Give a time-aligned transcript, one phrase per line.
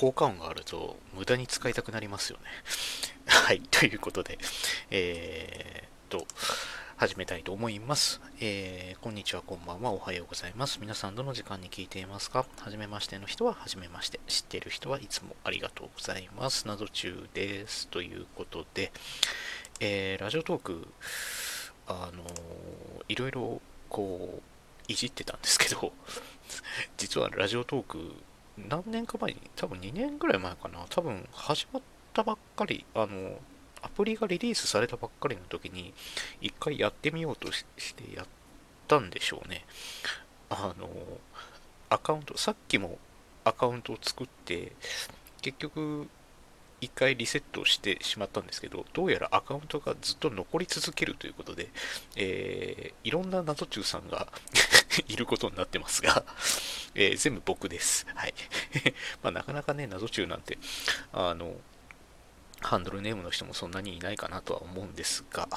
[0.00, 2.44] 効果音があると無駄に使いたくなりますよね。
[3.28, 4.38] はい、ということで、
[4.90, 6.26] えー、っと、
[6.96, 8.22] 始めたいと思います。
[8.40, 10.78] えー、こんにちは、こんばんは、おはようございます。
[10.80, 12.46] 皆さんどの時間に聞いていますか？
[12.60, 14.20] はじめましての人ははじめまして。
[14.26, 16.66] 知っている人はいつもありがとうございます。
[16.66, 17.86] 謎中です。
[17.88, 18.92] ということで、
[19.80, 20.88] えー、ラジオトーク、
[21.86, 22.24] あの
[23.08, 23.60] いろいろ
[23.90, 25.92] こう、いじってたんですけど、
[26.96, 28.14] 実はラジオトーク、
[28.56, 31.82] 何年か前に、多分2年ぐらい前かな、多分始まっ
[32.12, 33.38] たばっかり、あの、
[33.82, 35.94] アプリがリリースされたばっかりの時に、
[36.40, 37.64] 一回やってみようとし
[37.94, 38.26] てやっ
[38.88, 39.64] たんでしょうね。
[40.50, 40.88] あの、
[41.88, 42.98] アカウント、さっきも
[43.44, 44.72] アカウントを作って、
[45.42, 46.08] 結局、
[46.80, 51.68] 一回リセットしてしまったんですけど、どうやらアカウントがずっと残り続けるということで、
[52.16, 54.28] えー、いろんな謎中さんが
[55.08, 56.24] いることになってますが、
[56.94, 58.06] えー、全部僕です。
[58.14, 58.34] はい。
[59.22, 60.58] まあ、なかなかね、謎中なんて、
[61.12, 61.54] あの、
[62.60, 65.48] ハンドルネームの人もそんなにいないかなとは思うんですが、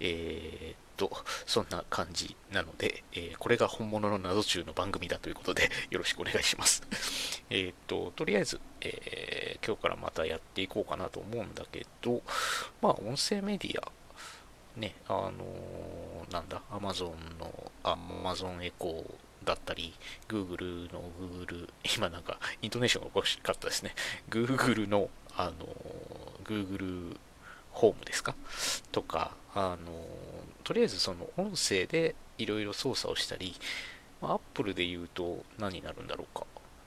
[0.00, 1.10] えー、っと、
[1.46, 6.82] そんな感じなので、えー、これが本物の謎中の番組だということで、よろしくお願いします。
[7.50, 12.22] えっと、とりあえず、えー、今日からまたやっていこうかなと思うんだけど、
[12.80, 13.90] まあ、音声メディア、
[14.78, 15.32] ね、あの、
[16.30, 19.94] なんだ、Amazon の、Amazon エコーだったり、
[20.28, 23.94] Google の Google、今なんか、イントネーションがおかしかったですね。
[24.30, 25.52] Google の、あの
[26.44, 27.16] Google
[27.72, 28.34] ホームですか？
[28.92, 29.76] とか、あの、
[30.62, 33.54] とりあえずその音声でいろいろ操作をしたり、
[34.22, 36.46] まあ、Apple で言うと何になるんだろうか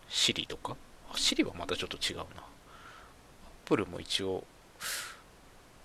[0.09, 0.77] ？Siri とか
[1.13, 2.25] ？Siri はまたちょっと違うな。
[3.65, 4.45] Apple も一応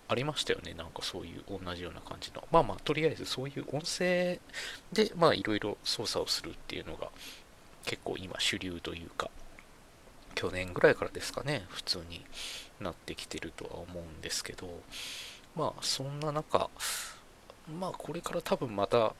[0.08, 0.74] ありましたよね。
[0.74, 2.46] なんかそういう同じような感じの。
[2.52, 4.38] まあまあ、とりあえずそういう音声
[4.92, 7.08] で、まあいろいろ操作をするっていうのが
[7.84, 9.30] 結構今主流というか、
[10.34, 12.24] 去年ぐらいからですかね、普通に
[12.80, 14.68] なってきてるとは思うんですけど、
[15.56, 16.70] まあそんな中、
[17.78, 19.14] まあこれから多分また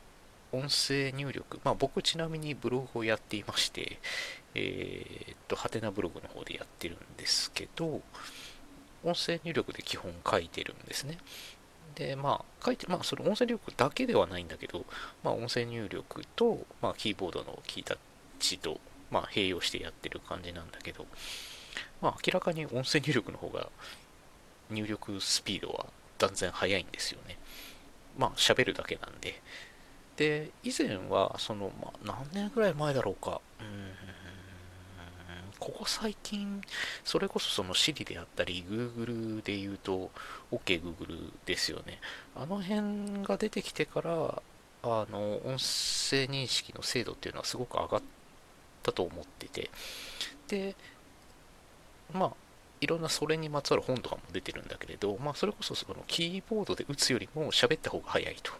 [0.52, 3.98] 音声入力、まあ僕ちなみにブログをやっていまして、
[4.54, 8.02] えー、っと、ハテナブログの方でやってるんですけど、
[9.04, 11.18] 音声入力で基本書いてるんですね。
[11.94, 14.84] で、まあ、書いて、まあ、それ音声入力だけではないんだけど、
[15.22, 17.98] まあ、音声入力と、まあ、キーボードのキータッ
[18.38, 18.80] チと、
[19.12, 21.06] まあ、併用してやってる感じなんだけど、
[22.00, 23.68] まあ、明らかに音声入力の方が
[24.70, 25.86] 入力スピードは
[26.18, 27.38] 断然速いんですよね。
[28.18, 29.40] まあ、喋るだけなんで。
[30.16, 33.40] で、以前は、その、まあ、何年ぐらい前だろうか。
[33.60, 33.92] うん、
[35.58, 36.62] ここ最近、
[37.04, 40.10] それこそその Siri であったり、Google で言うと、
[40.50, 42.00] OKGoogle、ですよね。
[42.34, 44.42] あの辺が出てきてから、
[44.82, 48.02] あの、音声認識の精度っていうのはすごく上がっ
[48.82, 49.70] たと思ってて、
[50.48, 50.74] で、
[52.12, 52.32] まあ、
[52.80, 58.52] いろんなそれにまつわる本とかも出てるんだけれど、まあ、それこそそのキーボードで打つよりも喋った方が早いと。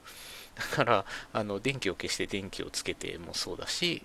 [0.54, 4.04] だから、あの、電気を消して電気をつけてもそうだし、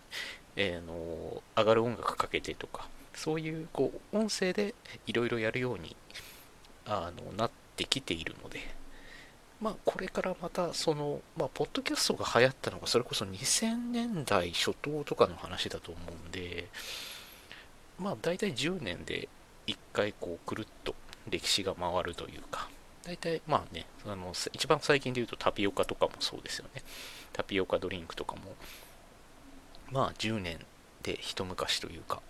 [0.56, 4.74] えー、の、上がる音楽かけてとか、そういう、こう、音声で
[5.06, 5.96] いろいろやるように、
[6.86, 8.60] あの、なってきているので、
[9.60, 16.68] まあ、これからまた、その、まあ、ポッドキャストが流行ったのが、それこそ2000年代初頭とかの話だと思うんで、
[18.00, 19.28] まあ大体10年で
[19.66, 20.94] 1回こうくるっと
[21.30, 22.70] 歴史が回るというか、
[23.04, 26.84] 大体まあね、あの一番最近で言うとタピオカとかもそうですよね。
[27.34, 28.42] タピオカドリンクとかも、
[29.92, 30.60] まあ10年
[31.04, 32.22] で一昔というか、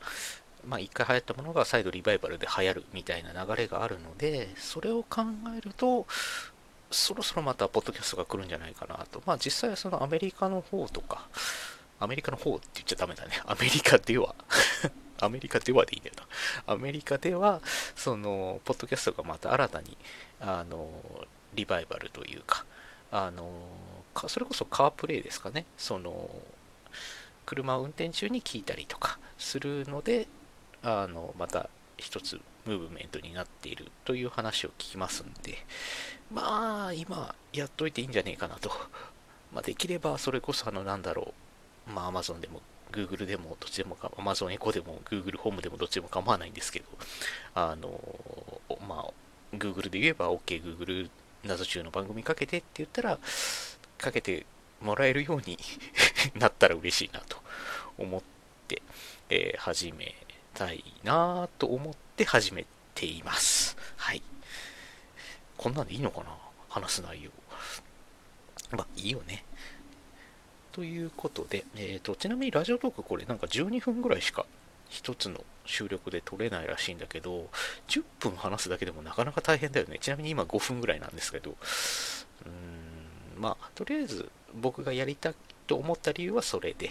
[0.65, 5.23] まあ一回流行ったものが再度リバイバルで流行るみたいな流れがあるので、それを考
[5.57, 6.07] えると、
[6.91, 9.21] そろそろまたポッドキャストが来るんじゃないかなと。
[9.25, 11.27] まあ実際はそのアメリカの方とか、
[11.99, 13.41] アメリカの方って言っちゃダメだね。
[13.45, 14.35] アメリカでは
[15.19, 16.15] アメリカではでいいんだよ
[16.67, 16.73] な。
[16.73, 17.59] アメリカでは、
[17.95, 19.97] その、ポッドキャストがまた新たに、
[20.39, 20.89] あの、
[21.55, 22.65] リバイバルというか、
[23.11, 23.49] あの、
[24.27, 25.65] それこそカープレイですかね。
[25.75, 26.29] その、
[27.47, 30.27] 車を運転中に聞いたりとかするので、
[30.83, 35.57] あの、また一つムーブメントになっているという話を聞きますんで、
[36.31, 38.69] まあ、今、やっといていいんじゃねえかなと。
[39.53, 41.33] まあ、できれば、それこそ、あの、なんだろ
[41.87, 42.61] う、まあ、Amazon でも
[42.91, 46.85] Google でもどっちでもか、Amazon エコでも Google ホームでもどっちでも構わないんですけど、
[47.55, 47.99] あの、
[48.87, 51.09] まあ、Google で言えば OK、Google
[51.43, 53.19] 謎中の番組かけてって言ったら、
[53.97, 54.45] かけて
[54.81, 55.57] もらえるように
[56.35, 57.41] なったら嬉しいなと
[57.97, 58.21] 思っ
[58.67, 58.81] て、
[59.29, 60.13] えー、始め
[60.57, 62.65] たいなと思って始め
[62.95, 63.77] ています。
[63.95, 64.23] はい。
[65.55, 66.35] こんなんでいいのかな？
[66.67, 67.29] 話す内容。
[68.71, 69.45] まあ、いいよね。
[70.71, 74.45] ということで、えーと、ちなみにラジオトークこれなんか12分ぐらいしか
[74.89, 77.49] 一つの収録で撮れないらしいんだけど、
[77.87, 79.99] 10分話すだけでもなかなか大変だよね。
[79.99, 85.35] ちなみに今5分ぐらいなんですけど、うーん、まあ、とりあえず僕がやりたい
[85.67, 86.89] と思った理由はそれで、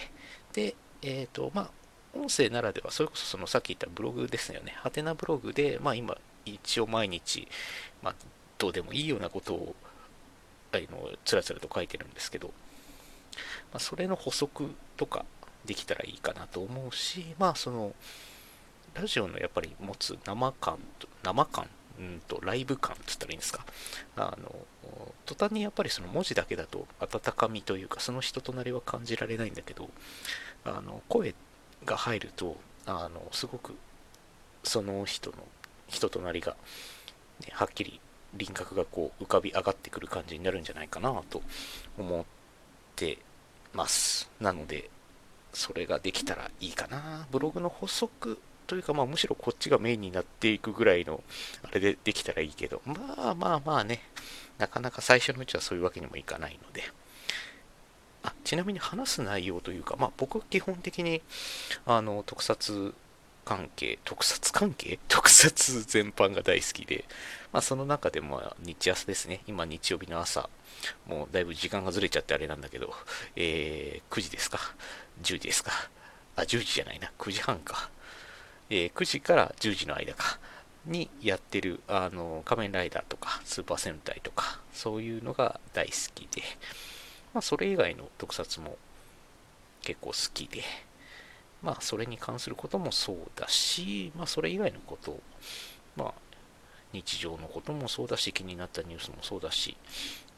[0.53, 1.71] で、えっ、ー、と、まあ、
[2.17, 4.75] 音声ならでは、それこそそのさっき言ったブログですよね。
[4.79, 7.49] ハテナブログで、まあ今、一応毎日、
[8.03, 8.15] まあ、
[8.59, 9.75] どうでもいいようなことを、
[10.73, 12.53] あの、つらつらと書いてるんですけど、ま
[13.75, 15.25] あ、それの補足とか
[15.65, 17.95] できたらいいかなと思うし、まあその、
[18.95, 21.69] ラジオのやっぱり持つ生感と、生感
[21.99, 23.65] うんと、ライブ感って言ったらいいんですか。
[24.17, 24.55] あの、
[25.25, 29.89] 途端にやっぱりその文字だけだと温かみというか、その人となりは感じられないんだけど、
[30.65, 31.35] あの、声
[31.87, 33.75] が入ると、あの、すごく、
[34.63, 35.37] その人の
[35.89, 36.57] 人となりが、
[37.41, 38.01] ね、はっきり
[38.35, 41.43] 輪郭がこう浮かび上がってくる感じになるんじゃないかなと
[41.99, 42.25] 思っ
[42.97, 43.19] て
[43.73, 44.31] ます。
[44.41, 44.91] なので、
[45.53, 47.27] それができたらいいかな。
[47.31, 51.23] ブログの補足というか、まあ、むしろこっちがメインになっていくぐらいの、
[51.63, 52.95] あれでできたらいいけど、ま
[53.31, 54.03] あまあまあね、
[54.59, 56.83] なかなか最初のうちはそういうわけにもいかないので。
[58.47, 61.21] ちなみに話す内容というか、まあ、僕は基本的に
[61.85, 62.95] あの特撮
[63.45, 65.01] 関係、特撮関係？
[65.09, 67.05] 特撮全般が大好きで、
[67.53, 69.41] まあ、その中でも日朝ですね。
[69.49, 70.49] 今日曜日の朝、
[71.07, 72.95] もうだいぶ時間がずれちゃってあれなんだけど、
[73.35, 74.59] えー、9時ですか
[75.23, 75.73] ?10 時ですか？
[76.37, 77.11] あ、10時じゃないな。
[77.19, 77.91] 9時半か。
[78.71, 80.39] えー、9時から10時の間か。
[80.85, 86.43] にやってる、あの、仮面ライダーとか、スーパー戦隊とか、そういうのが大好きで、
[87.37, 88.79] まあ、それ以外の特撮も
[89.83, 90.63] 結構好きで、
[91.63, 95.21] まあ、それに関することもそうだし、まあ、それ以外のこと、
[95.97, 96.15] まあ、
[96.95, 99.77] 日常のこともそうだし、気になったニュースもそうだし、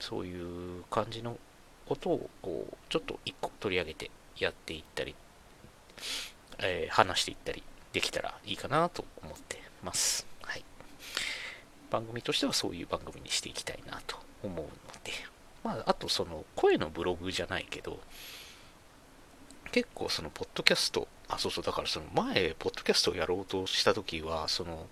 [0.00, 1.39] そういう感じの
[1.87, 5.15] ことを、こう、ちょっと一個取り上げてやっていったり、
[6.59, 7.62] えー、話していったり
[7.93, 10.27] できたらいいかなと思ってます。
[10.43, 10.65] はい。
[11.93, 14.65] 番組としてはそういう番組にしていきたいなと思うの
[15.05, 15.12] で、
[15.64, 18.00] まあ、あとその声のブログじゃないけど、
[19.70, 24.87] 結構そのポッドキャスト、あ、そうそう、だからその前、ポッドキャストをやろうとしたときは、その、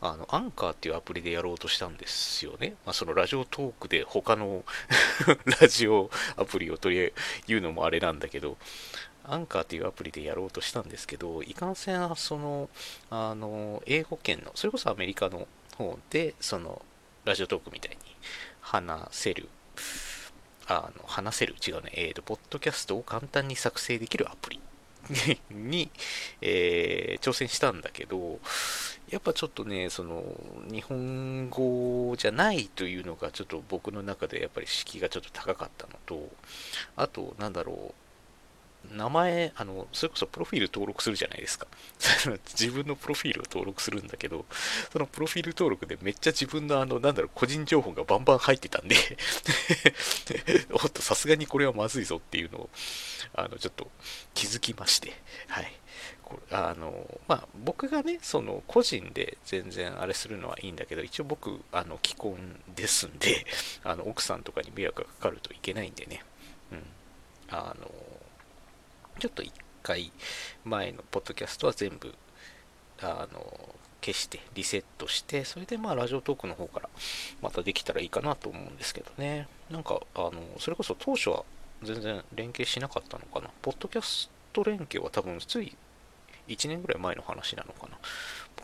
[0.00, 2.74] あの、アンカーっていうアプリでやろうとしたんですよね。
[2.84, 4.64] まあ、そのラジオトークで他の
[5.60, 7.12] ラジオアプリを取り
[7.46, 8.56] 言うのもあれなんだけど、
[9.24, 12.68] アンカーっていうアプリでやろうとしたんですけど、いかんせん、その、
[13.10, 15.46] あの、英語圏の、それこそアメリカの
[15.76, 16.82] 方で、その、
[17.24, 17.96] ラジオトークみたいに
[18.60, 19.48] 話せる
[20.68, 24.60] あの話せる、違うね、えっ、ー、と、ポッドキャストを簡単に作成できるアプリ。
[25.50, 25.90] に、
[26.40, 28.40] えー、挑戦したんだけど、
[29.08, 30.24] やっぱちょっとね、その、
[30.70, 36.28] 日本語じゃないというのがちょっと僕の中でやっぱり敷居がちょっと高かったのと、
[36.96, 38.05] あと、なんだろう、
[38.92, 41.66] 名前、あの、それこそプロフィール登録するじゃないですか。
[42.58, 44.44] 自分のプロフィールを登録するんだけど、
[44.92, 48.96] そのプロフィール登録でめっちゃ自分のあの、なんだろう、個人情報がバンバン入ってたんで
[50.72, 52.70] おっと、さすがにこれはまずいぞっていうのを、
[53.34, 53.90] あの、ちょっと
[54.34, 55.12] 気づきまして、
[55.48, 55.72] はい。
[56.26, 62.36] これあの、まあ、僕がね、その、個人で全然あれするのはいいんだけど、一応僕、あの、既婚
[62.74, 63.46] ですんで、
[63.84, 66.24] あの、奥さんとかに迷惑がかかるといけないんでね、
[66.72, 66.82] うん。
[67.48, 67.88] あの、
[69.18, 69.50] ちょっと1
[69.82, 70.12] 回
[70.64, 72.14] 前のポッドキャストは全部、
[73.00, 76.88] あの、消してリセットして、それでまあラジオトークの方から
[77.40, 79.48] またできたらいいかなと思うんですけどね。
[79.70, 81.44] なんか、あの、それこそ当初は
[81.82, 83.50] 全然連携しなかったのかな。
[83.62, 85.76] ポッドキャスト連携は多分つい
[86.48, 87.98] 1年ぐらい前の話なのかな。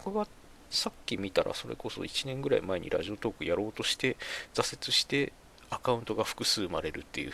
[0.05, 0.27] 僕が
[0.71, 4.17] さっき見たらそれこそ1年ぐらい前にラジオトークやろうとして
[4.55, 5.33] 挫折して
[5.69, 7.33] アカウントが複数生まれるっていう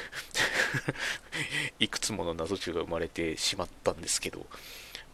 [1.79, 4.47] いくつもの謎中が生まれてしまったんですけど、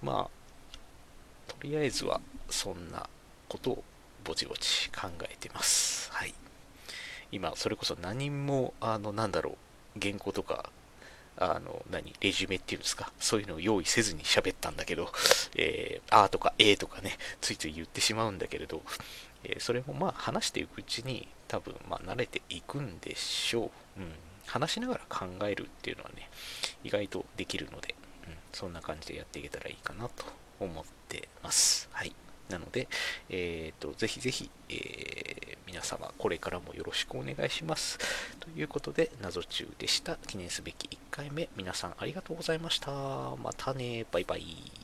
[0.02, 2.20] まあ、とりあえずは
[2.50, 3.08] そんな
[3.48, 3.84] ことを
[4.24, 6.10] ぼちぼち考えてます。
[6.12, 6.34] はい。
[7.30, 9.56] 今、それこそ何も、あの、なんだろ
[9.96, 10.70] う、原稿とか、
[11.36, 15.12] あの、何、レジュメっていうんですか、そういうのを用意せずに喋ったんだけど、
[15.56, 18.82] えー、あーとかえーとかね、ついつい言ってしまうんだけれど、
[19.42, 24.00] えー、それもまあ話していくうちに多分まあ慣れていくんでしょう。
[24.00, 24.14] うん。
[24.46, 26.28] 話しながら考えるっていうのはね、
[26.82, 27.94] 意外とできるので、
[28.26, 30.24] うん、そんな感じでやっていけたらいいかなと
[30.60, 31.88] 思ってます。
[31.92, 32.14] はい。
[32.48, 32.88] なので、
[33.30, 37.98] えっ、ー、と、ぜひぜひ、えー、皆様、これからもよろしくお願いします。
[38.38, 40.16] ということで、謎中でした。
[40.16, 42.90] 記念すべき1回目、皆さんありがとうございました。
[42.90, 44.83] またね、バイバイ。